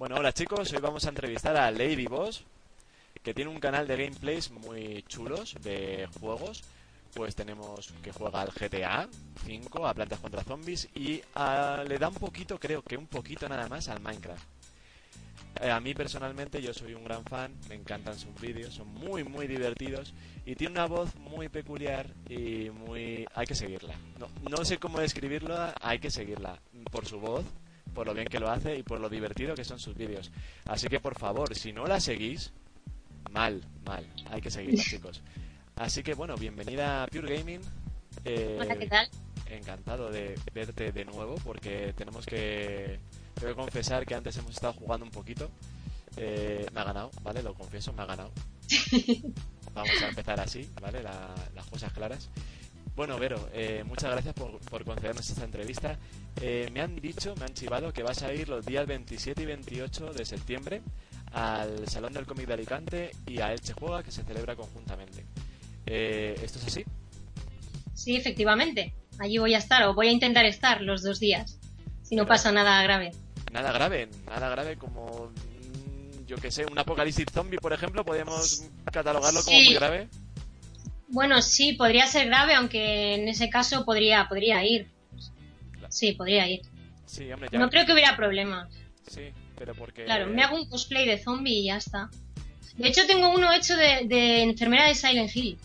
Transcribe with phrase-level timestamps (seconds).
[0.00, 2.42] Bueno, hola chicos, hoy vamos a entrevistar a Lady Boss,
[3.22, 6.62] que tiene un canal de gameplays muy chulos de juegos.
[7.12, 9.06] Pues tenemos que juega al GTA
[9.44, 13.46] 5, a Plantas contra Zombies y a- le da un poquito, creo que un poquito
[13.46, 14.42] nada más al Minecraft.
[15.60, 19.22] Eh, a mí personalmente yo soy un gran fan, me encantan sus vídeos, son muy
[19.22, 20.14] muy divertidos
[20.46, 23.26] y tiene una voz muy peculiar y muy...
[23.34, 23.94] hay que seguirla.
[24.18, 26.58] No, no sé cómo describirla, hay que seguirla
[26.90, 27.44] por su voz,
[28.00, 30.30] por lo bien que lo hace y por lo divertido que son sus vídeos.
[30.64, 32.50] Así que por favor, si no la seguís,
[33.30, 35.20] mal, mal, hay que seguirla chicos.
[35.76, 37.60] Así que bueno, bienvenida a Pure Gaming.
[38.24, 39.06] Eh, Hola, ¿qué tal?
[39.50, 42.98] Encantado de verte de nuevo porque tenemos que,
[43.34, 45.50] tengo que confesar que antes hemos estado jugando un poquito.
[46.16, 47.42] Eh, me ha ganado, ¿vale?
[47.42, 48.32] Lo confieso, me ha ganado.
[49.74, 51.02] Vamos a empezar así, ¿vale?
[51.02, 52.30] La- las cosas claras.
[52.96, 55.96] Bueno, Vero, eh, muchas gracias por, por concedernos esta entrevista.
[56.40, 59.46] Eh, me han dicho, me han chivado que vas a ir los días 27 y
[59.46, 60.82] 28 de septiembre
[61.32, 65.24] al Salón del Cómic de Alicante y a Elche Juega, que se celebra conjuntamente.
[65.86, 66.84] Eh, ¿Esto es así?
[67.94, 68.92] Sí, efectivamente.
[69.18, 71.58] Allí voy a estar, o voy a intentar estar los dos días,
[72.02, 73.12] si no Pero- pasa nada grave.
[73.52, 75.30] Nada grave, nada grave como,
[76.26, 79.64] yo que sé, un apocalipsis zombie, por ejemplo, podemos catalogarlo como Sí.
[79.66, 80.08] muy grave.
[81.10, 84.88] Bueno, sí, podría ser grave, aunque en ese caso podría, podría ir.
[85.88, 86.62] Sí, podría ir.
[87.06, 87.58] Sí, hombre, ya.
[87.58, 88.68] No creo que hubiera problemas.
[89.08, 89.22] Sí,
[89.58, 90.04] pero porque...
[90.04, 92.08] Claro, me hago un cosplay de zombie y ya está.
[92.76, 95.58] De hecho, tengo uno hecho de, de enfermera de Silent Hill.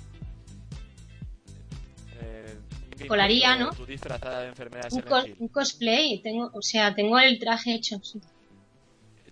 [2.21, 2.57] eh,
[3.07, 3.71] Colaría, ¿no?
[3.71, 5.35] Tu disfrazada de enfermera de Un, Silent cos- Hill.
[5.39, 7.99] un cosplay, tengo, o sea, tengo el traje hecho.
[8.03, 8.19] sí.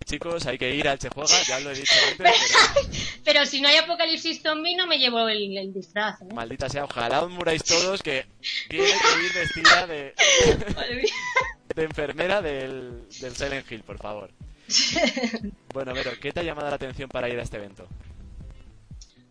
[0.04, 3.68] Chicos, hay que ir al Chejuega, ya lo he dicho antes, pero Pero si no
[3.68, 6.20] hay apocalipsis zombie, no me llevo el, el disfraz.
[6.20, 6.26] ¿eh?
[6.34, 8.26] maldita sea, ojalá os muráis todos que
[8.68, 10.14] tiene que ir vestida de,
[11.74, 14.30] de enfermera del, del Silent Hill, por favor.
[15.72, 17.86] Bueno, Vero, ¿qué te ha llamado la atención para ir a este evento?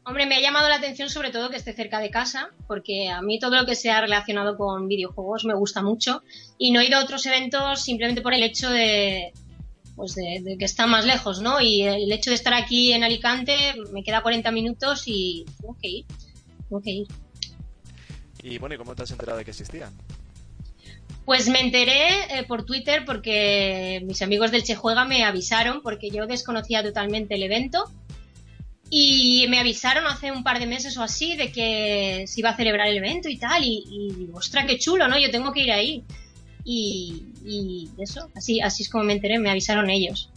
[0.05, 3.21] Hombre, me ha llamado la atención sobre todo que esté cerca de casa, porque a
[3.21, 6.23] mí todo lo que sea relacionado con videojuegos me gusta mucho
[6.57, 9.31] y no he ido a otros eventos simplemente por el hecho de,
[9.95, 11.61] pues de, de que está más lejos, ¿no?
[11.61, 13.55] Y el hecho de estar aquí en Alicante
[13.91, 16.05] me queda 40 minutos y tengo que ir,
[16.69, 17.07] tengo que ir.
[18.41, 19.91] Y bueno, ¿y cómo te has enterado de que existía?
[21.25, 26.09] Pues me enteré eh, por Twitter porque mis amigos del Che Juega me avisaron porque
[26.09, 27.89] yo desconocía totalmente el evento
[28.89, 32.57] y me avisaron hace un par de meses o así de que se iba a
[32.57, 35.17] celebrar el evento y tal y, y ostras, qué chulo, ¿no?
[35.17, 36.03] Yo tengo que ir ahí.
[36.63, 40.29] Y, y eso, así, así es como me enteré, me avisaron ellos.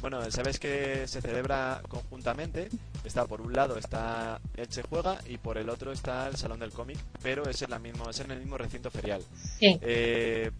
[0.00, 2.68] Bueno, sabes que se celebra conjuntamente.
[3.04, 6.70] Está por un lado está Elche Juega y por el otro está el Salón del
[6.70, 9.22] Cómic, pero es en, la mismo, es en el mismo recinto ferial.
[9.58, 9.78] Sí.
[9.82, 10.50] Eh,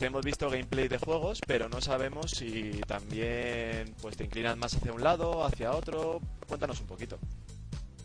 [0.00, 4.92] hemos visto gameplay de juegos, pero no sabemos si también pues te inclinas más hacia
[4.92, 6.20] un lado, hacia otro.
[6.46, 7.18] Cuéntanos un poquito.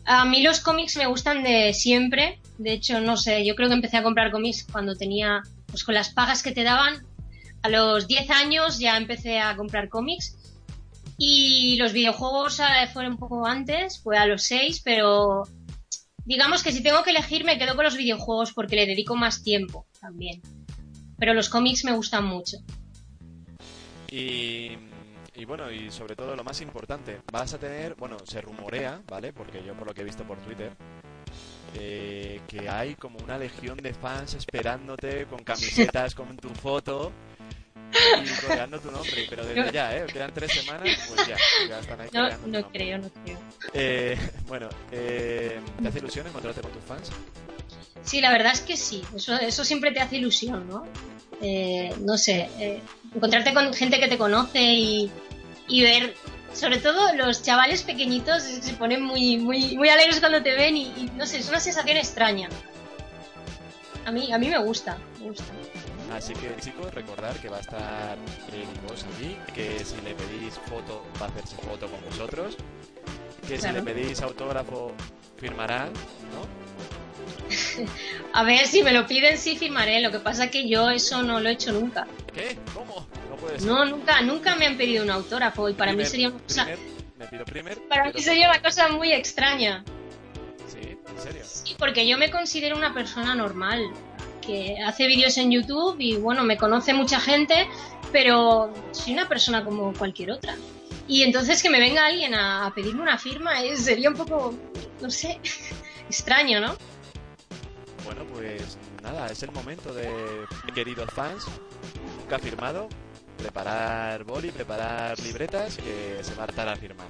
[0.04, 2.40] A mí los cómics me gustan de siempre.
[2.58, 5.94] De hecho, no sé, yo creo que empecé a comprar cómics cuando tenía, pues con
[5.94, 7.04] las pagas que te daban.
[7.62, 10.36] A los 10 años ya empecé a comprar cómics.
[11.18, 15.42] Y los videojuegos eh, fueron un poco antes, fue a los 6, pero
[16.24, 19.42] digamos que si tengo que elegir me quedo con los videojuegos porque le dedico más
[19.42, 20.42] tiempo también.
[21.18, 22.58] Pero los cómics me gustan mucho.
[24.10, 24.76] Y,
[25.34, 29.32] y bueno, y sobre todo lo más importante, vas a tener, bueno, se rumorea, ¿vale?
[29.32, 30.76] Porque yo por lo que he visto por Twitter,
[31.78, 37.12] eh, que hay como una legión de fans esperándote con camisetas con tu foto
[37.92, 39.70] y coreando tu nombre, pero desde No.
[39.70, 40.06] ya, ¿eh?
[40.10, 41.36] Quedan tres semanas, pues ya,
[41.68, 43.38] ya están ahí No, tu creo, no creo.
[43.74, 47.10] Eh, bueno, eh, ¿te hace ilusión encontrarte con tus fans?
[48.02, 49.02] Sí, la verdad es que sí.
[49.14, 50.84] Eso, eso siempre te hace ilusión, ¿no?
[51.40, 52.80] Eh, no sé, eh,
[53.14, 55.10] encontrarte con gente que te conoce y,
[55.68, 56.14] y ver,
[56.52, 60.84] sobre todo los chavales pequeñitos se ponen muy, muy, muy alegres cuando te ven y,
[60.84, 62.48] y, no sé, es una sensación extraña.
[64.04, 65.44] A mí, a mí me gusta, me gusta.
[66.12, 68.18] Así que chicos, recordar que va a estar
[68.86, 72.56] Boss allí, que si le pedís foto va a hacerse foto con vosotros,
[73.48, 74.92] que si le pedís autógrafo
[75.38, 76.42] firmará, ¿no?
[78.34, 81.40] A ver, si me lo piden sí firmaré, lo que pasa que yo eso no
[81.40, 82.06] lo he hecho nunca.
[82.34, 82.58] ¿Qué?
[82.74, 83.06] ¿Cómo?
[83.42, 83.68] No puede ser.
[83.68, 86.78] No, nunca, nunca me han pedido un autógrafo y para mí sería una cosa, primer-
[87.18, 87.88] me pido primer.
[87.88, 89.84] para mí sería una cosa muy extraña.
[90.68, 91.42] Sí, en serio.
[91.44, 93.82] Sí, porque yo me considero una persona normal,
[94.40, 97.68] que hace vídeos en YouTube y bueno, me conoce mucha gente,
[98.12, 100.56] pero soy una persona como cualquier otra.
[101.08, 104.54] Y entonces que me venga alguien a, a pedirme una firma eh, sería un poco,
[105.00, 105.38] no sé,
[106.08, 106.76] extraño, ¿no?
[108.04, 110.08] Bueno, pues nada, es el momento de
[110.74, 111.46] queridos fans,
[112.20, 112.88] nunca firmado,
[113.42, 117.08] preparar boli, preparar libretas, que se va a hartar a firmar.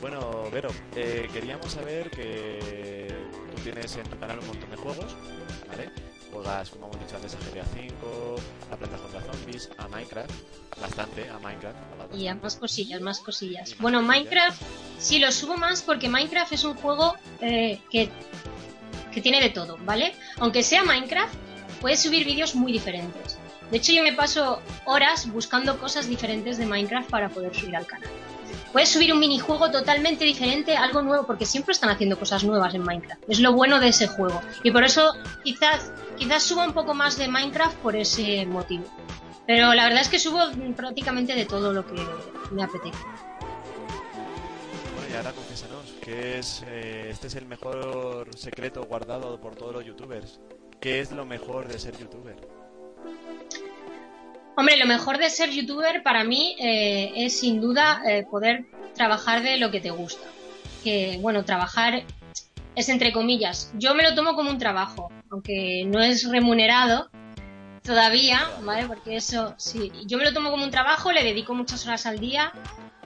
[0.00, 3.08] Bueno, Vero, eh, queríamos saber que
[3.54, 5.16] tú tienes en tu canal un montón de juegos,
[5.68, 5.90] ¿vale?
[6.32, 8.40] Juegas, como hemos dicho antes, a GTA V,
[8.72, 10.30] a Plantas contra Zombies, a Minecraft,
[10.80, 11.76] bastante, a Minecraft.
[12.14, 13.76] Y a más cosillas, más cosillas.
[13.78, 14.60] Bueno, Minecraft
[14.98, 18.10] sí lo subo más porque Minecraft es un juego eh, que,
[19.12, 20.14] que tiene de todo, ¿vale?
[20.38, 21.34] Aunque sea Minecraft,
[21.80, 23.35] puedes subir vídeos muy diferentes.
[23.70, 27.86] De hecho, yo me paso horas buscando cosas diferentes de Minecraft para poder subir al
[27.86, 28.10] canal.
[28.72, 32.82] Puedes subir un minijuego totalmente diferente, algo nuevo, porque siempre están haciendo cosas nuevas en
[32.82, 33.22] Minecraft.
[33.28, 34.40] Es lo bueno de ese juego.
[34.62, 38.84] Y por eso quizás, quizás suba un poco más de Minecraft por ese motivo.
[39.46, 40.40] Pero la verdad es que subo
[40.76, 41.94] prácticamente de todo lo que
[42.50, 42.98] me apetece.
[44.94, 49.72] Bueno, y ahora confiésanos, ¿qué es, eh, este es el mejor secreto guardado por todos
[49.72, 50.40] los youtubers.
[50.80, 52.36] ¿Qué es lo mejor de ser youtuber?
[54.58, 58.64] Hombre, lo mejor de ser youtuber para mí eh, es sin duda eh, poder
[58.94, 60.26] trabajar de lo que te gusta.
[60.82, 62.04] Que bueno, trabajar
[62.74, 63.70] es entre comillas.
[63.74, 67.10] Yo me lo tomo como un trabajo, aunque no es remunerado
[67.82, 68.86] todavía, ¿vale?
[68.86, 72.18] Porque eso, sí, yo me lo tomo como un trabajo, le dedico muchas horas al
[72.18, 72.50] día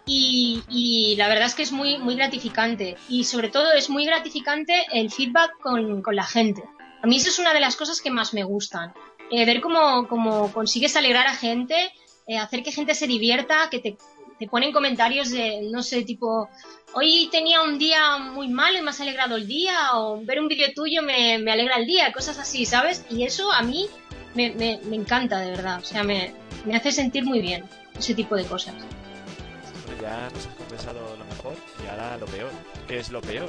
[0.06, 2.96] y, y la verdad es que es muy, muy gratificante.
[3.08, 6.62] Y sobre todo es muy gratificante el feedback con, con la gente.
[7.03, 8.93] A mí eso es una de las cosas que más me gustan.
[9.31, 11.93] Eh, ver cómo, cómo, consigues alegrar a gente,
[12.27, 13.97] eh, hacer que gente se divierta, que te,
[14.38, 16.49] te, ponen comentarios de, no sé, tipo,
[16.94, 20.49] hoy tenía un día muy mal y me has alegrado el día, o ver un
[20.49, 23.05] vídeo tuyo me, me, alegra el día, cosas así, ¿sabes?
[23.09, 23.88] Y eso a mí
[24.35, 25.79] me, me, me encanta, de verdad.
[25.79, 26.32] O sea, me,
[26.65, 27.65] me, hace sentir muy bien
[27.97, 28.75] ese tipo de cosas.
[30.03, 31.55] Ya nos has confesado lo mejor
[31.85, 32.50] y ahora lo peor.
[32.88, 33.49] ¿Qué es lo peor?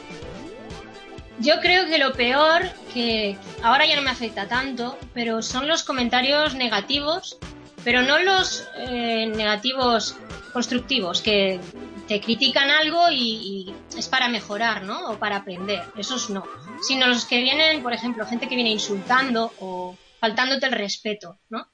[1.42, 5.82] Yo creo que lo peor, que ahora ya no me afecta tanto, pero son los
[5.84, 7.40] comentarios negativos,
[7.84, 10.16] pero no los eh, negativos
[10.54, 11.60] constructivos, que
[12.08, 15.10] te critican algo y, es para mejorar, ¿no?
[15.10, 15.82] O para aprender.
[15.98, 16.44] Esos no.
[16.88, 21.68] Sino los que vienen, por ejemplo, gente que viene insultando o faltándote el respeto, ¿no?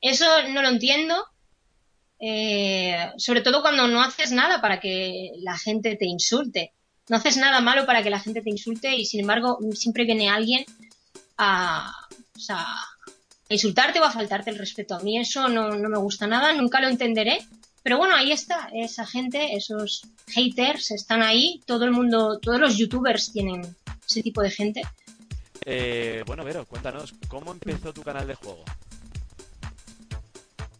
[0.00, 1.26] Eso no lo entiendo.
[2.18, 6.72] Eh, sobre todo cuando no haces nada para que la gente te insulte
[7.08, 10.30] no haces nada malo para que la gente te insulte y sin embargo siempre viene
[10.30, 10.64] alguien
[11.36, 11.92] a,
[12.36, 14.94] o sea, a insultarte o a faltarte el respeto.
[14.94, 17.44] A mí eso no, no, me gusta nada, nunca lo entenderé.
[17.82, 22.76] Pero bueno, ahí está, esa gente, esos haters están ahí, todo el mundo, todos los
[22.76, 23.76] youtubers tienen
[24.08, 24.82] ese tipo de gente.
[25.64, 28.64] Eh, bueno, Vero, cuéntanos, ¿cómo empezó tu canal de juego?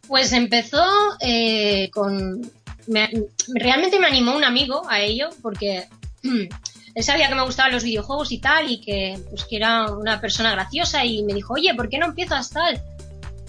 [0.06, 0.84] Pues empezó
[1.20, 2.40] eh, con...
[2.86, 3.10] Me,
[3.54, 5.88] realmente me animó un amigo a ello porque
[6.94, 10.20] él sabía que me gustaban los videojuegos y tal, y que, pues, que era una
[10.20, 12.82] persona graciosa, y me dijo, oye, ¿por qué no empiezas tal?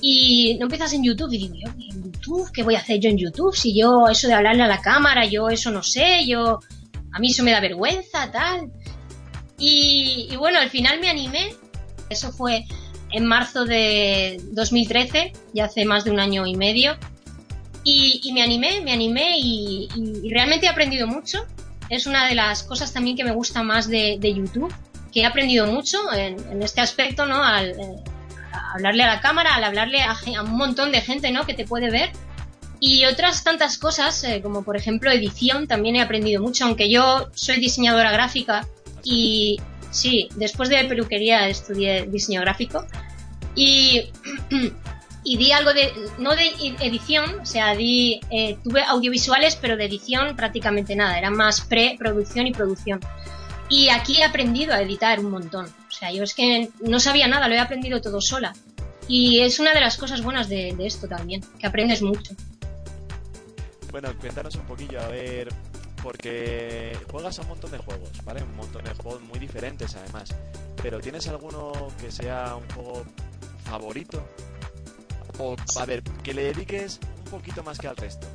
[0.02, 2.52] Y no empiezas en YouTube, y digo, yo, ¿en YouTube?
[2.52, 3.56] ¿Qué voy a hacer yo en YouTube?
[3.56, 6.60] Si yo, eso de hablarle a la cámara, yo eso no sé, yo,
[7.12, 8.72] a mí eso me da vergüenza, tal.
[9.58, 11.54] Y, bueno, al final me animé,
[12.10, 12.66] eso fue
[13.12, 16.98] en marzo de 2013, ya hace más de un año y medio,
[17.84, 19.88] y, me animé, me animé y,
[20.30, 21.46] realmente he aprendido mucho
[21.94, 24.74] es una de las cosas también que me gusta más de, de YouTube,
[25.12, 27.44] que he aprendido mucho en, en este aspecto, ¿no?
[27.44, 28.04] Al eh,
[28.74, 31.46] hablarle a la cámara, al hablarle a, a, un montón de gente, ¿no?
[31.46, 32.12] Que te puede ver.
[32.79, 37.29] Y otras tantas cosas, eh, como por ejemplo edición, también he aprendido mucho, aunque yo
[37.34, 38.68] soy diseñadora gráfica
[39.03, 39.60] y
[39.91, 42.86] sí, después de peluquería estudié diseño gráfico
[43.56, 44.12] y
[45.24, 46.51] y di algo de, no de
[46.82, 52.48] edición, o sea, di, eh, tuve audiovisuales, pero de edición prácticamente nada, era más pre-producción
[52.48, 53.00] y producción.
[53.70, 57.27] Y aquí he aprendido a editar un montón, o sea, yo es que no sabía
[57.27, 58.53] nada, lo he aprendido todo sola.
[59.08, 62.34] Y es una de las cosas buenas de, de esto también, que aprendes mucho.
[63.92, 65.50] Bueno, cuéntanos un poquillo, a ver,
[66.01, 68.44] porque juegas a un montón de juegos, ¿vale?
[68.44, 70.36] Un montón de juegos muy diferentes además.
[70.82, 73.06] Pero ¿tienes alguno que sea un juego
[73.63, 74.27] favorito
[75.40, 78.28] o, a ver, que le dediques un poquito más que al resto.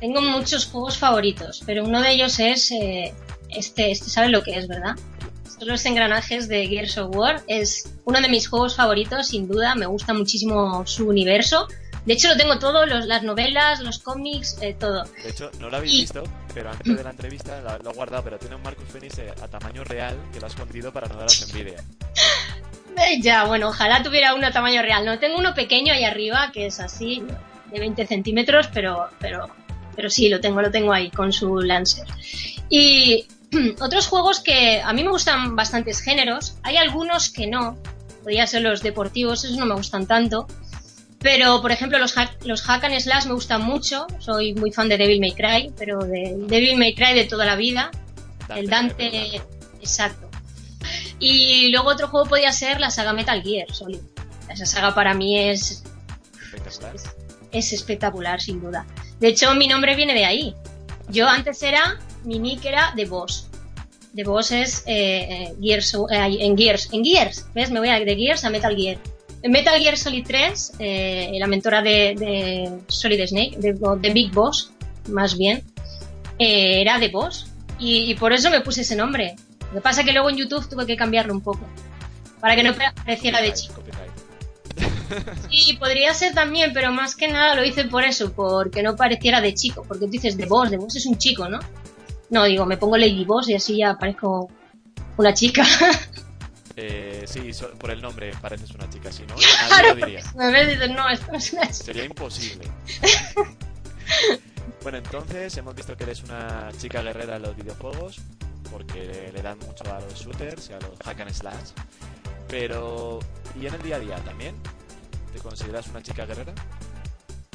[0.00, 3.14] Tengo muchos juegos favoritos, pero uno de ellos es eh,
[3.50, 4.96] este, este sabe lo que es, ¿verdad?
[5.46, 7.42] Estos los engranajes de Gears of War.
[7.46, 9.74] Es uno de mis juegos favoritos, sin duda.
[9.74, 11.68] Me gusta muchísimo su universo.
[12.04, 15.04] De hecho, lo tengo todo, los, las novelas, los cómics, eh, todo.
[15.22, 16.00] De hecho, no lo habéis y...
[16.00, 19.32] visto, pero antes de la entrevista lo, he guardado, pero tiene un Marcus Phoenix eh,
[19.40, 21.76] a tamaño real que lo ha escondido para no daros envidia.
[23.20, 25.04] Ya, bueno, ojalá tuviera uno a tamaño real.
[25.04, 27.22] No, tengo uno pequeño ahí arriba que es así,
[27.70, 29.48] de 20 centímetros, pero, pero,
[29.94, 32.06] pero sí, lo tengo, lo tengo ahí con su Lancer.
[32.68, 33.26] Y
[33.80, 37.78] otros juegos que a mí me gustan bastantes géneros, hay algunos que no,
[38.22, 40.46] podría ser los deportivos, esos no me gustan tanto.
[41.18, 44.08] Pero, por ejemplo, los hack, los hack and slash me gustan mucho.
[44.18, 47.54] Soy muy fan de Devil May Cry, pero de Devil May Cry de toda la
[47.54, 47.92] vida.
[48.56, 49.40] el Dante,
[49.80, 50.31] exacto.
[51.22, 54.00] Y luego otro juego podría ser la saga Metal Gear Solid.
[54.50, 55.84] Esa saga para mí es
[56.42, 56.96] espectacular.
[56.96, 57.04] Es,
[57.52, 58.84] es espectacular, sin duda.
[59.20, 60.52] De hecho, mi nombre viene de ahí.
[61.08, 63.48] Yo antes era, mi nick era The Boss.
[64.16, 66.88] The Boss es eh, Gears, eh, en Gears.
[66.92, 67.70] En Gears, ¿ves?
[67.70, 68.98] Me voy a, de Gears a Metal Gear.
[69.42, 74.32] En Metal Gear Solid 3, eh, la mentora de, de Solid Snake, de, de, Big
[74.32, 74.72] Boss,
[75.08, 75.62] más bien,
[76.38, 77.46] eh, era The Boss.
[77.78, 79.36] Y, y, por eso me puse ese nombre.
[79.72, 81.66] Lo que pasa es que luego en YouTube tuve que cambiarlo un poco.
[82.40, 83.82] Para que no pareciera de chico.
[85.50, 89.40] Sí, podría ser también, pero más que nada lo hice por eso, porque no pareciera
[89.40, 89.84] de chico.
[89.86, 91.58] Porque tú dices de Boss, de Boss es un chico, ¿no?
[92.30, 94.50] No, digo, me pongo Lady Boss y así ya parezco
[95.16, 95.64] una chica.
[96.74, 99.34] Eh, sí, so, por el nombre pareces una chica, si no,
[99.68, 100.20] nadie lo diría.
[100.38, 101.74] A dices, no, esto no es una chica.
[101.74, 102.66] Sería imposible.
[104.82, 108.22] bueno, entonces hemos visto que eres una chica guerrera en los videojuegos,
[108.72, 111.70] porque le dan mucho a los shooters y a los hack and slash.
[112.48, 113.20] Pero,
[113.60, 114.54] ¿y en el día a día también?
[115.32, 116.54] ¿Te consideras una chica guerrera?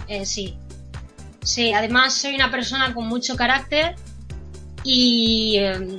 [0.08, 0.58] Eh, sí.
[1.42, 3.96] Sí, además soy una persona con mucho carácter
[4.84, 5.98] y eh,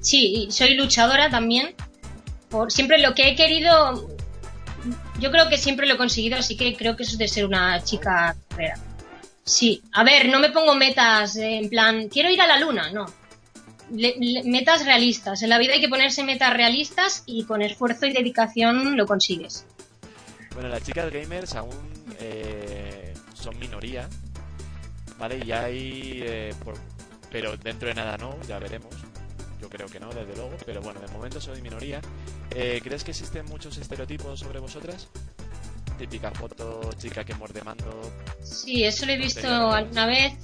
[0.00, 1.74] sí, soy luchadora también.
[2.50, 4.08] Por siempre lo que he querido,
[5.20, 7.46] yo creo que siempre lo he conseguido, así que creo que eso es de ser
[7.46, 8.78] una chica guerrera.
[9.44, 13.06] Sí, a ver, no me pongo metas en plan, quiero ir a la luna, no.
[13.90, 15.42] Le, le, metas realistas.
[15.42, 19.66] En la vida hay que ponerse metas realistas y con esfuerzo y dedicación lo consigues.
[20.54, 24.08] Bueno, las chicas gamers aún eh, son minoría,
[25.18, 25.42] ¿vale?
[25.44, 26.22] Y hay...
[26.24, 26.74] Eh, por,
[27.30, 28.94] pero dentro de nada no, ya veremos.
[29.60, 32.00] Yo creo que no, desde luego, pero bueno, de momento soy minoría.
[32.50, 35.08] Eh, ¿Crees que existen muchos estereotipos sobre vosotras?
[35.98, 38.12] Típica foto, chica que muerde mando.
[38.42, 40.34] Sí, eso lo he visto alguna vez.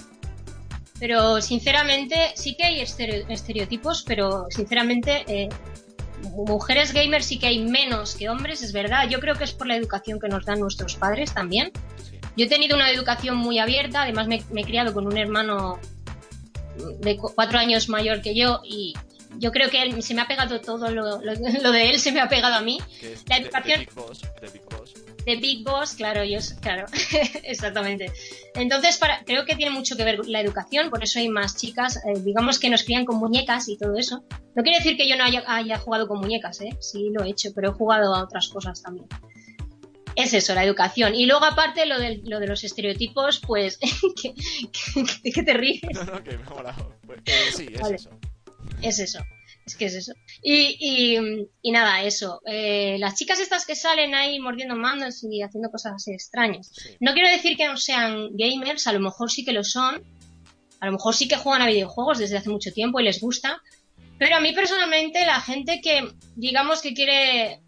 [1.00, 5.48] Pero sinceramente, sí que hay estereotipos, pero sinceramente, eh,
[6.46, 9.08] mujeres gamers sí que hay menos que hombres, es verdad.
[9.08, 11.72] Yo creo que es por la educación que nos dan nuestros padres también.
[12.08, 12.18] Sí.
[12.36, 15.80] Yo he tenido una educación muy abierta, además me, me he criado con un hermano
[17.00, 18.94] de cuatro años mayor que yo y
[19.38, 22.12] yo creo que él, se me ha pegado todo lo, lo, lo, de él, se
[22.12, 22.78] me ha pegado a mí.
[23.26, 23.80] la educación.
[23.80, 24.94] De, de, Big Boss, de Big Boss.
[25.24, 26.86] De Big Boss, claro, yo, claro,
[27.42, 28.10] exactamente.
[28.54, 31.96] Entonces, para, creo que tiene mucho que ver la educación, por eso hay más chicas,
[31.98, 34.24] eh, digamos que nos crían con muñecas y todo eso.
[34.54, 36.76] No quiere decir que yo no haya, haya jugado con muñecas, ¿eh?
[36.80, 39.06] Sí, lo he hecho, pero he jugado a otras cosas también
[40.16, 41.14] es eso, la educación.
[41.14, 43.78] Y luego, aparte, lo de, lo de los estereotipos, pues.
[44.20, 44.34] ¿qué,
[45.22, 45.80] qué, qué te ríes?
[45.94, 46.96] No, no, que me ha molado.
[47.06, 47.96] Pues, eh, sí, es vale.
[47.96, 48.10] eso.
[48.82, 49.20] Es eso.
[49.66, 50.12] Es que es eso.
[50.42, 52.40] Y, y, y nada, eso.
[52.46, 56.70] Eh, las chicas estas que salen ahí mordiendo mandos y haciendo cosas así extrañas.
[56.72, 56.90] Sí.
[57.00, 60.02] No quiero decir que no sean gamers, a lo mejor sí que lo son.
[60.80, 63.60] A lo mejor sí que juegan a videojuegos desde hace mucho tiempo y les gusta.
[64.18, 67.60] Pero a mí personalmente, la gente que, digamos, que quiere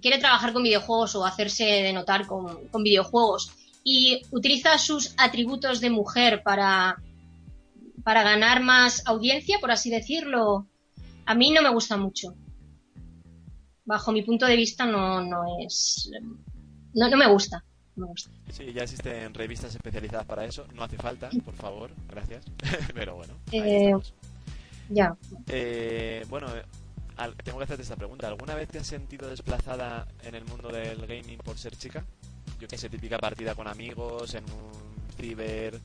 [0.00, 3.52] quiere trabajar con videojuegos o hacerse de notar con, con, videojuegos
[3.84, 6.96] y utiliza sus atributos de mujer para,
[8.04, 10.66] para ganar más audiencia, por así decirlo,
[11.26, 12.34] a mí no me gusta mucho.
[13.84, 16.10] Bajo mi punto de vista no, no es...
[16.94, 17.64] No, no me gusta.
[17.96, 18.30] No me gusta.
[18.50, 20.66] Sí, ya existen revistas especializadas para eso.
[20.74, 21.90] No hace falta, por favor.
[22.08, 22.44] Gracias.
[22.94, 23.34] Pero bueno.
[23.50, 23.94] Eh,
[24.88, 25.16] ya.
[25.48, 26.48] Eh, bueno,
[27.44, 28.28] tengo que hacerte esta pregunta.
[28.28, 32.04] ¿Alguna vez te has sentido desplazada en el mundo del gaming por ser chica?
[32.60, 35.80] Yo que sé, típica partida con amigos, en un ciber.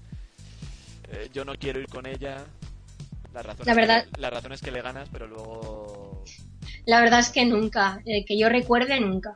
[1.11, 2.45] Eh, yo no quiero ir con ella.
[3.33, 4.05] La razón, la, verdad...
[4.05, 6.23] que, la razón es que le ganas, pero luego.
[6.85, 8.01] La verdad es que nunca.
[8.05, 9.33] Eh, que yo recuerde, nunca.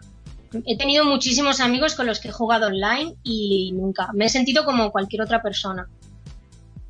[0.65, 4.11] He tenido muchísimos amigos con los que he jugado online y nunca.
[4.13, 5.87] Me he sentido como cualquier otra persona.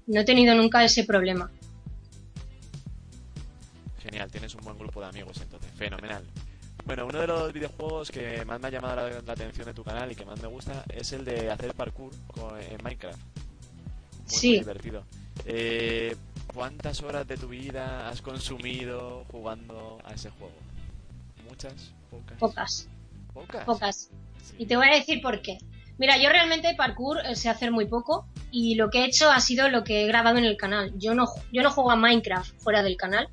[0.08, 1.52] No he tenido nunca ese problema.
[4.00, 6.24] Genial, tienes un buen grupo de amigos entonces, fenomenal.
[6.86, 9.84] Bueno, uno de los videojuegos que más me ha llamado la, la atención de tu
[9.84, 13.22] canal y que más me gusta es el de hacer parkour con, en Minecraft.
[14.32, 14.50] Muy, sí.
[14.50, 15.04] muy divertido.
[15.46, 16.16] Eh,
[16.54, 20.54] ¿Cuántas horas de tu vida has consumido jugando a ese juego?
[21.48, 21.92] ¿Muchas?
[22.10, 22.38] ¿Pocas?
[22.40, 22.90] Pocas.
[23.34, 23.66] ¿Pocas?
[23.66, 24.10] Pocas.
[24.44, 24.56] Sí.
[24.60, 25.58] Y te voy a decir por qué.
[25.98, 29.40] Mira, yo realmente parkour eh, sé hacer muy poco y lo que he hecho ha
[29.40, 30.92] sido lo que he grabado en el canal.
[30.98, 33.30] Yo no, yo no juego a Minecraft fuera del canal.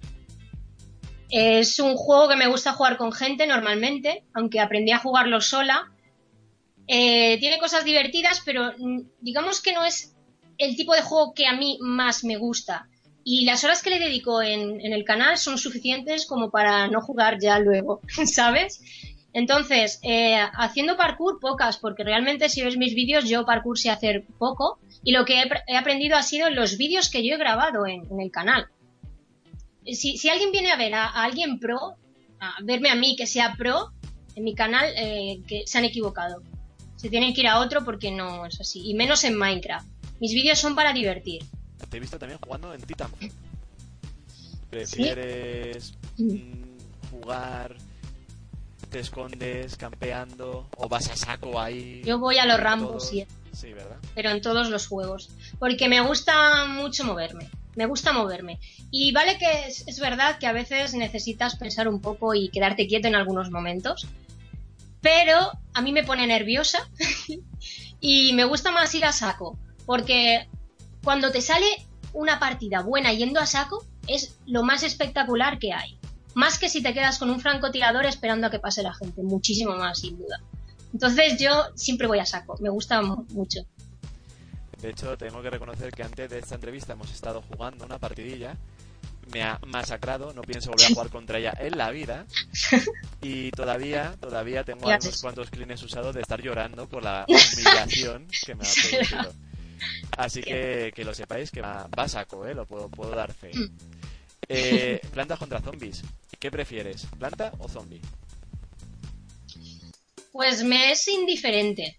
[1.31, 5.91] Es un juego que me gusta jugar con gente normalmente, aunque aprendí a jugarlo sola.
[6.87, 8.73] Eh, tiene cosas divertidas, pero
[9.21, 10.15] digamos que no es
[10.59, 12.89] el tipo de juego que a mí más me gusta.
[13.25, 17.39] Y las horas que le dedico en, el canal son suficientes como para no jugar
[17.41, 18.81] ya luego, ¿sabes?
[19.35, 24.25] Entonces, eh, haciendo parkour, pocas, porque realmente si ves mis vídeos, yo parkour sé hacer
[24.39, 24.79] poco.
[25.05, 28.31] Y lo que he, aprendido ha sido los vídeos que yo he grabado en, el
[28.31, 28.67] canal.
[29.85, 31.97] Si, si, alguien viene a ver a, alguien pro,
[32.41, 33.93] a verme a mí que sea pro,
[34.35, 36.43] en mi canal, eh, que se han equivocado.
[36.97, 38.89] Se tienen que ir a otro porque no es así.
[38.89, 39.98] Y menos en Minecraft.
[40.21, 41.45] Mis vídeos son para divertir.
[41.89, 43.11] Te he visto también jugando en Titan.
[44.71, 47.77] ¿Prefieres mm, jugar
[48.89, 52.03] te escondes campeando o vas a saco ahí.
[52.05, 53.27] Yo voy a los Rambos, sí.
[53.53, 53.97] Sí, ¿verdad?
[54.15, 55.31] Pero en todos los juegos.
[55.59, 57.51] Porque me gusta mucho moverme.
[57.77, 58.59] Me gusta moverme.
[58.91, 63.09] Y vale que es, verdad que a veces necesitas pensar un poco y quedarte quieto
[63.09, 64.07] en algunos momentos.
[65.01, 66.89] Pero a mí me pone nerviosa
[68.01, 69.59] y me gusta más ir a saco.
[69.89, 70.47] Porque
[71.03, 71.65] cuando te sale
[72.13, 75.99] una partida buena yendo a saco, es lo más espectacular que hay.
[76.35, 79.75] Más que si te quedas con un francotirador esperando a que pase la gente, muchísimo
[79.77, 80.43] más, sin duda.
[80.93, 83.61] Entonces yo siempre voy a saco, me gusta mucho.
[84.83, 88.59] De hecho, tengo que reconocer que antes de esta entrevista hemos estado jugando una partidilla.
[89.33, 92.27] Me ha masacrado, no pienso volver a jugar contra ella en la vida.
[93.23, 98.55] Y todavía, todavía tengo unos cuantos clines usados de estar llorando por la humillación que
[98.55, 99.48] me ha producido.
[100.17, 102.55] Así que que lo sepáis que va, a saco, ¿eh?
[102.55, 103.51] lo puedo, puedo dar fe.
[103.55, 103.69] Mm.
[104.49, 106.03] Eh, plantas contra zombies.
[106.39, 108.01] ¿Qué prefieres, planta o zombie?
[110.33, 111.97] Pues me es indiferente.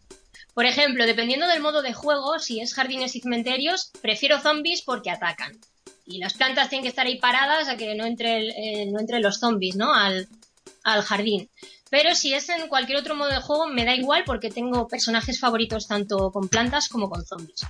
[0.54, 5.12] Por ejemplo, dependiendo del modo de juego, si es jardines y cementerios, prefiero zombies porque
[5.12, 5.58] atacan.
[6.06, 9.20] Y las plantas tienen que estar ahí paradas a que no entre, eh, no entre
[9.20, 9.94] los zombies, ¿no?
[9.94, 10.28] Al,
[11.02, 11.50] jardín.
[11.90, 15.40] Pero si es en cualquier otro modo de juego, me da igual porque tengo personajes
[15.40, 17.66] favoritos tanto con plantas como con zombies.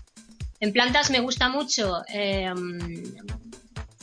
[0.59, 2.51] En plantas me gusta mucho eh,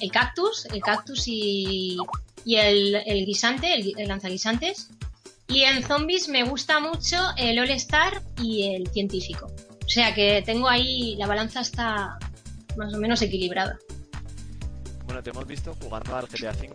[0.00, 1.98] el cactus, el cactus y,
[2.44, 4.88] y el, guisante, el, el lanzaguisantes.
[5.48, 9.46] Y en zombies me gusta mucho el All Star y el científico.
[9.84, 12.18] O sea que tengo ahí, la balanza está
[12.76, 13.78] más o menos equilibrada.
[15.04, 16.74] Bueno, te hemos visto jugando al GTA V.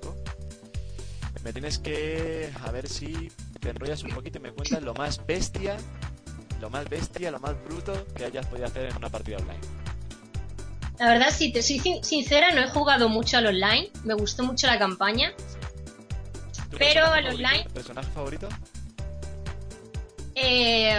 [1.43, 5.25] Me tienes que, a ver si te enrollas un poquito y me cuentas lo más
[5.25, 5.77] bestia,
[6.59, 9.59] lo más bestia, lo más bruto que hayas podido hacer en una partida online.
[10.99, 13.89] La verdad, si te soy sincera, no he jugado mucho al online.
[14.03, 15.33] Me gustó mucho la campaña.
[16.77, 17.65] Pero al online.
[17.73, 18.47] ¿Personaje favorito?
[20.35, 20.95] Eh,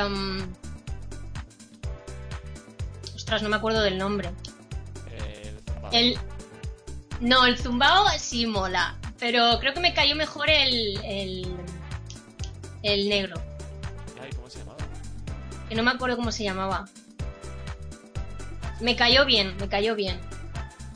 [3.14, 4.30] ostras, no me acuerdo del nombre.
[5.92, 6.18] el,
[7.20, 8.98] no, el zumbao sí mola.
[9.22, 10.98] Pero creo que me cayó mejor el.
[11.04, 11.46] el,
[12.82, 13.40] el negro.
[14.34, 14.78] ¿Cómo se llamaba?
[15.68, 16.88] Que no me acuerdo cómo se llamaba.
[18.80, 20.18] Me cayó bien, me cayó bien.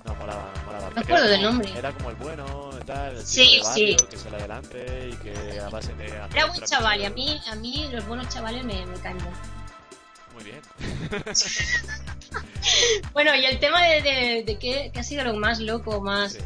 [0.04, 0.90] No, molaba, molaba.
[0.90, 1.70] Me acuerdo del nombre.
[1.78, 3.96] Era como el bueno, tal, el sí, sí.
[4.10, 6.06] que sale adelante y que a base de...
[6.06, 9.30] Era buen chaval y a mí, a mí los buenos chavales me, me caen bien.
[10.34, 10.60] Muy bien.
[13.12, 16.36] bueno, y el tema de, de, de qué, ha sido lo más loco, más...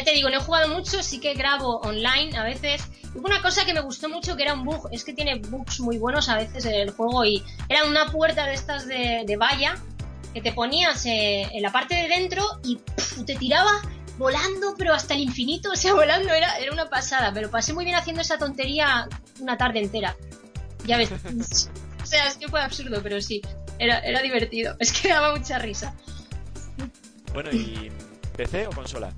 [0.00, 2.82] Ya te digo, no he jugado mucho, sí que grabo online a veces.
[3.14, 5.78] Hubo una cosa que me gustó mucho que era un bug, es que tiene bugs
[5.80, 9.36] muy buenos a veces en el juego y era una puerta de estas de, de
[9.36, 9.76] valla
[10.32, 12.80] que te ponías eh, en la parte de dentro y
[13.26, 13.70] te tiraba
[14.16, 17.84] volando, pero hasta el infinito, o sea, volando era, era una pasada, pero pasé muy
[17.84, 19.06] bien haciendo esa tontería
[19.38, 20.16] una tarde entera.
[20.86, 21.10] Ya ves.
[22.02, 23.42] o sea, es que fue absurdo, pero sí,
[23.78, 25.94] era, era divertido, es que daba mucha risa.
[27.34, 27.92] Bueno, ¿y
[28.34, 29.12] PC o consola?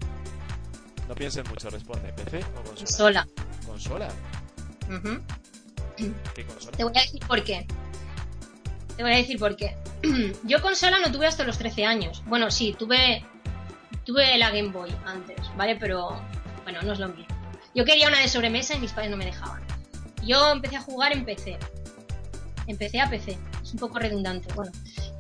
[1.13, 2.11] No pienses mucho, responde.
[2.15, 3.29] ¿PC o consola?
[3.67, 4.09] Consola.
[4.87, 5.19] ¿Consola?
[6.35, 6.75] ¿Qué consola?
[6.75, 7.67] Te voy a decir por qué.
[8.97, 9.77] Te voy a decir por qué.
[10.45, 12.23] Yo consola no tuve hasta los 13 años.
[12.25, 13.27] Bueno, sí, tuve
[14.07, 15.77] tuve la Game Boy antes, ¿vale?
[15.77, 16.19] Pero
[16.63, 17.37] bueno, no es lo mismo.
[17.75, 19.61] Yo quería una de sobremesa y mis padres no me dejaban.
[20.25, 21.59] Yo empecé a jugar en PC.
[22.69, 23.37] Empecé a PC.
[23.63, 24.73] Es un poco redundante, bueno.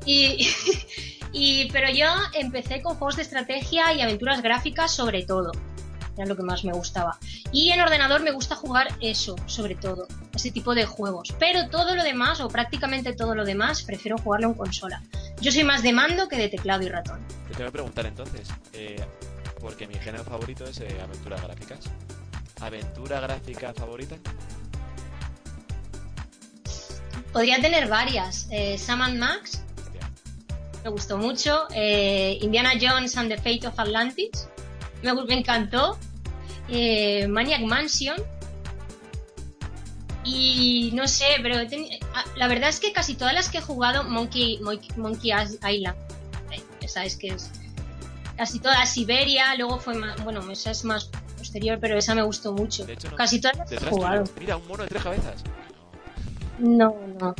[0.07, 0.49] Y,
[1.35, 5.53] y pero yo empecé con juegos de estrategia y aventuras gráficas sobre todo
[6.17, 7.19] era lo que más me gustaba.
[7.53, 11.35] Y en ordenador me gusta jugar eso, sobre todo, ese tipo de juegos.
[11.39, 15.03] Pero todo lo demás, o prácticamente todo lo demás, prefiero jugarlo en consola.
[15.41, 17.21] Yo soy más de mando que de teclado y ratón.
[17.49, 19.05] Te voy a preguntar entonces, eh,
[19.61, 21.81] porque mi género favorito es eh, aventuras gráficas.
[22.61, 24.17] ¿Aventura gráfica favorita?
[27.33, 28.47] Podría tener varias.
[28.51, 29.63] Eh, Sam Max,
[30.85, 31.67] me gustó mucho.
[31.75, 34.49] Eh, Indiana Jones and the Fate of Atlantis
[35.03, 35.99] me, encantó.
[36.69, 38.17] Eh, Maniac Mansion.
[40.25, 41.57] Y no sé, pero
[42.15, 44.61] ah, la verdad es que casi todas las que he jugado, Monkey,
[44.97, 45.97] Monkey Island,
[46.53, 47.51] eh, esa es que es
[48.37, 52.53] casi toda Siberia, luego fue más, bueno, esa es más posterior, pero esa me gustó
[52.53, 52.87] mucho.
[52.87, 53.17] De hecho, no.
[53.17, 54.03] Casi todas las he Detrás tuyo.
[54.03, 54.25] jugado.
[54.39, 55.45] Mira, un mono de tres cabezas.
[56.59, 57.35] No, no.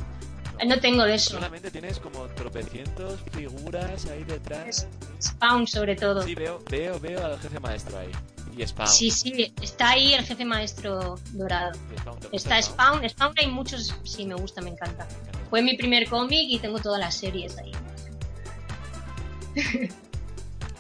[0.67, 1.31] No tengo de eso.
[1.33, 4.87] Solamente tienes como tropecientos figuras ahí detrás.
[5.21, 6.23] Spawn sobre todo.
[6.23, 8.11] Sí, veo, veo, veo al jefe maestro ahí.
[8.57, 8.89] Y Spawn.
[8.89, 11.73] Sí, sí, está ahí el jefe maestro dorado.
[11.95, 15.05] Y Spawn, ¿te gusta Está Spawn, Spawn hay muchos, sí, me gusta, me encanta.
[15.05, 15.39] Me encanta.
[15.51, 17.73] Fue mi primer cómic y tengo todas las series ahí.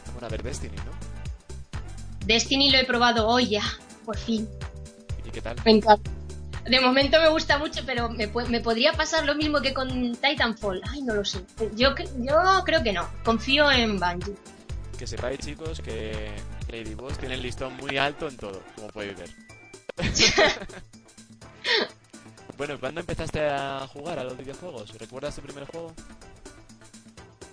[0.06, 0.92] Vamos a ver Destiny, ¿no?
[2.24, 3.64] Destiny lo he probado hoy ya,
[4.04, 4.48] por fin.
[5.26, 5.56] ¿Y qué tal?
[5.64, 6.10] Me encanta.
[6.64, 10.80] De momento me gusta mucho, pero me, me podría pasar lo mismo que con Titanfall.
[10.88, 11.44] Ay, no lo sé.
[11.74, 13.08] Yo, yo creo que no.
[13.24, 14.36] Confío en Bungie.
[14.96, 16.30] Que sepáis, chicos, que
[16.68, 19.30] Lady Boss tiene el listón muy alto en todo, como podéis ver.
[22.56, 24.96] bueno, ¿cuándo empezaste a jugar a los videojuegos?
[24.98, 25.92] ¿Recuerdas tu primer juego?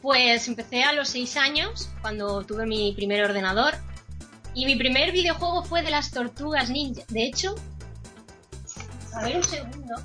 [0.03, 3.73] Pues empecé a los 6 años, cuando tuve mi primer ordenador.
[4.53, 7.03] Y mi primer videojuego fue de las tortugas ninja.
[7.09, 7.55] De hecho,
[9.13, 9.95] a ver un segundo.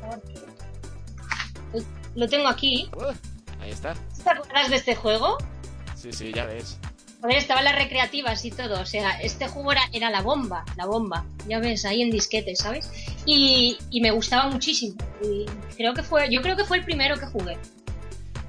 [0.00, 2.88] Porque- Lo tengo aquí.
[2.96, 3.12] ¡Uh!
[3.60, 3.94] ahí está.
[4.22, 5.36] ¿Te acuerdas de este juego?
[5.94, 6.78] Sí, sí, ya ves.
[7.20, 8.80] Joder, estaban las recreativas y todo.
[8.80, 11.24] O sea, este juego era, era la bomba, la bomba.
[11.48, 12.90] Ya ves, ahí en disquete, ¿sabes?
[13.24, 14.96] Y, y me gustaba muchísimo.
[15.22, 17.58] Y creo que fue, yo creo que fue el primero que jugué.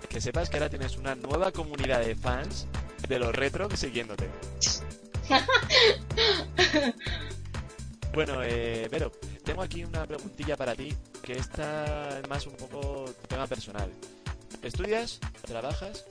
[0.10, 2.68] Que sepas que ahora tienes una nueva comunidad de fans
[3.08, 4.30] de los retro siguiéndote.
[8.18, 9.12] bueno, eh, Vero,
[9.44, 13.92] tengo aquí una preguntilla para ti, que esta es más un poco tema personal.
[14.64, 15.20] ¿Estudias?
[15.46, 16.04] ¿Trabajas?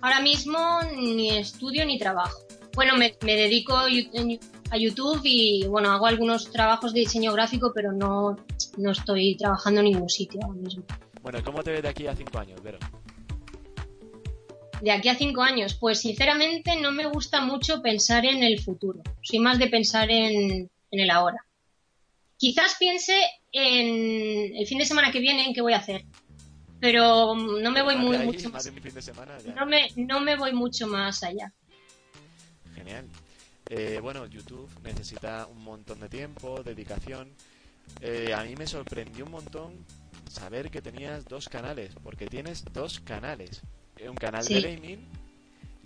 [0.00, 2.38] Ahora mismo ni estudio ni trabajo.
[2.74, 7.92] Bueno, me, me dedico a YouTube y bueno, hago algunos trabajos de diseño gráfico, pero
[7.92, 8.38] no,
[8.78, 10.84] no estoy trabajando en ningún sitio ahora mismo.
[11.20, 12.78] Bueno, ¿cómo te ves de aquí a cinco años, Vero?
[14.80, 19.02] De aquí a cinco años, pues sinceramente no me gusta mucho pensar en el futuro.
[19.22, 21.44] Soy más de pensar en, en el ahora.
[22.36, 23.14] Quizás piense
[23.52, 26.04] en el fin de semana que viene en qué voy a hacer.
[26.80, 28.64] Pero mm, no me voy muy, ahí, mucho más más.
[28.64, 29.52] de mi fin de semana, ya.
[29.52, 31.52] No me, no me voy mucho más allá.
[32.74, 33.06] Genial.
[33.68, 37.30] Eh, bueno, YouTube necesita un montón de tiempo, dedicación.
[38.00, 39.84] Eh, a mí me sorprendió un montón
[40.28, 43.60] saber que tenías dos canales, porque tienes dos canales.
[44.00, 44.54] Eh, Un canal Sí.
[44.54, 45.06] de gaming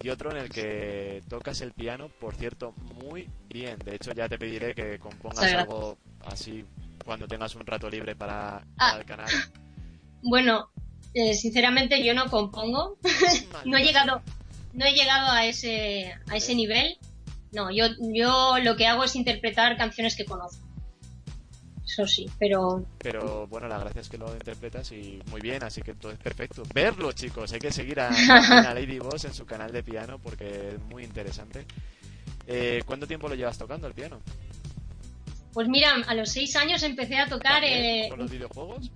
[0.03, 3.79] y otro en el que tocas el piano, por cierto, muy bien.
[3.79, 5.97] De hecho, ya te pediré que compongas algo
[6.27, 6.65] así
[7.05, 8.63] cuando tengas un rato libre para, Ah.
[8.79, 9.27] para el canal.
[10.27, 10.71] Bueno,
[11.13, 12.97] eh, sinceramente yo no compongo.
[13.67, 14.23] no he llegado,
[14.73, 16.97] no he llegado a ese, a ese nivel.
[17.53, 20.65] No, yo, yo lo que hago es interpretar canciones que conozco.
[21.85, 25.83] Eso sí, pero Pero bueno, la gracia es que lo interpretas y muy bien, así
[25.83, 26.63] que todo es perfecto.
[26.73, 30.71] Verlo, chicos, hay que seguir a, a Lady Boss en su canal de piano porque
[30.75, 31.67] es muy interesante.
[32.47, 34.21] Eh, ¿Cuánto tiempo lo llevas tocando el piano?
[35.55, 37.63] pues mira, a los seis años empecé a tocar.
[37.63, 38.91] ¿También eh, ¿Con los videojuegos?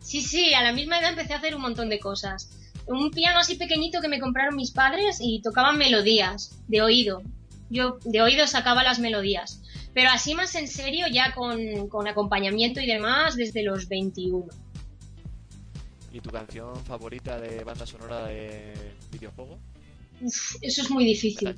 [0.00, 2.50] Sí, sí, a la misma edad empecé a hacer un montón de cosas.
[2.86, 7.22] Un piano así pequeñito que me compraron mis padres y tocaban melodías de oído.
[7.70, 9.61] Yo de oído sacaba las melodías.
[9.94, 14.46] Pero así más en serio, ya con, con acompañamiento y demás, desde los 21.
[16.12, 18.74] ¿Y tu canción favorita de banda sonora de
[19.10, 19.58] videojuego?
[20.20, 21.54] Uf, eso es muy difícil.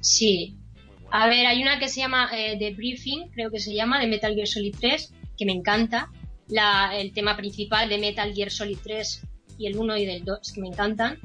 [0.00, 0.56] Sí.
[0.86, 1.08] Muy.
[1.10, 4.06] A ver, hay una que se llama eh, The Briefing, creo que se llama, de
[4.06, 6.10] Metal Gear Solid 3, que me encanta.
[6.48, 9.22] La, el tema principal de Metal Gear Solid 3
[9.58, 11.18] y el 1 y del 2, que me encantan.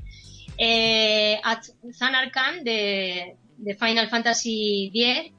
[0.57, 5.34] Eh, At Zanarkand de, de Final Fantasy X.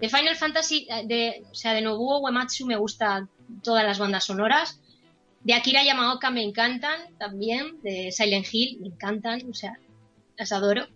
[0.00, 3.28] De Final Fantasy, eh, de, o sea, de Nobuo Uematsu me gustan
[3.62, 4.80] todas las bandas sonoras.
[5.42, 7.80] De Akira Yamaoka me encantan también.
[7.82, 9.78] De Silent Hill me encantan, o sea,
[10.36, 10.86] las adoro.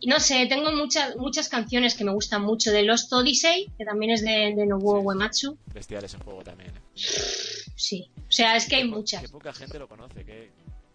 [0.00, 2.70] Y no sé, tengo muchas muchas canciones que me gustan mucho.
[2.70, 5.06] De Lost Odyssey, que también es de, de Nobuo Sí.
[5.06, 5.58] Uematsu.
[5.72, 6.70] Bestial ese juego también.
[6.70, 6.80] ¿eh?
[6.94, 8.10] Sí.
[8.28, 9.22] O sea, es que hay muchas.
[9.22, 10.24] Que poca gente lo conoce.
[10.24, 10.50] Que...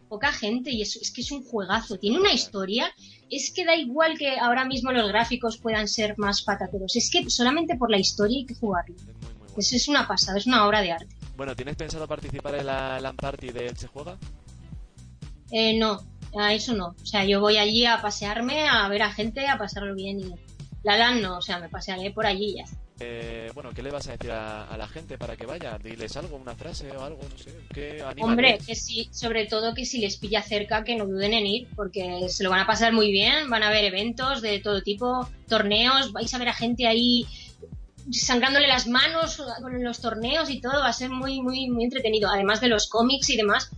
[0.10, 1.98] Poca gente y es, es que es un juegazo.
[1.98, 2.91] Tiene una historia.
[3.30, 6.95] Es que da igual que ahora mismo los gráficos puedan ser más patateros.
[6.95, 8.95] Es que solamente por la historia hay que jugarlo.
[8.95, 9.54] Es muy, muy bueno.
[9.58, 11.15] Es, es una pasada, es una obra de arte.
[11.38, 14.17] Bueno, ¿tienes pensado participar en la LAN Party de Se Juega?
[15.52, 16.02] Eh, no,
[16.38, 16.95] a eso no.
[17.02, 20.34] O sea, yo voy allí a pasearme, a ver a gente, a pasarlo bien y...
[20.82, 22.63] La LAN no, o sea, me pasearé por allí y ya.
[22.63, 22.78] está.
[23.02, 25.78] Eh, bueno, ¿qué le vas a decir a, a la gente para que vaya?
[25.78, 27.56] Diles algo, una frase o algo, no sé.
[27.74, 28.04] ¿Qué?
[28.22, 31.68] Hombre, que sí, sobre todo que si les pilla cerca, que no duden en ir,
[31.76, 35.30] porque se lo van a pasar muy bien, van a ver eventos de todo tipo,
[35.48, 37.26] torneos, vais a ver a gente ahí
[38.12, 42.30] sangrándole las manos con los torneos y todo, va a ser muy, muy, muy entretenido,
[42.30, 43.72] además de los cómics y demás.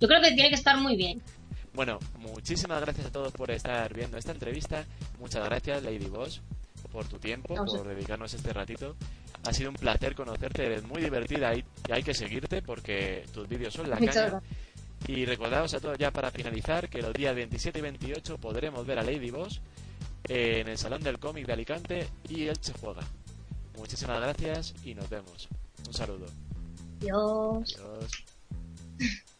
[0.00, 1.22] Yo creo que tiene que estar muy bien.
[1.72, 4.84] Bueno, muchísimas gracias a todos por estar viendo esta entrevista.
[5.18, 6.42] Muchas gracias, Lady Boss,
[6.92, 8.96] por tu tiempo, por dedicarnos este ratito.
[9.44, 13.74] Ha sido un placer conocerte, eres muy divertida y hay que seguirte porque tus vídeos
[13.74, 14.40] son la caña.
[15.06, 18.98] Y recordaos a todos ya para finalizar que los días 27 y 28 podremos ver
[18.98, 19.60] a Lady Boss
[20.24, 23.02] en el Salón del Cómic de Alicante y Elche Juega.
[23.76, 25.48] Muchísimas gracias y nos vemos.
[25.86, 26.26] Un saludo.
[27.00, 27.76] Adiós.
[27.78, 28.24] Adiós.